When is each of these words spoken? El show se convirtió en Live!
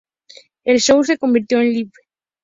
El 0.63 0.79
show 0.79 1.03
se 1.03 1.19
convirtió 1.19 1.59
en 1.61 1.73
Live! 1.73 1.91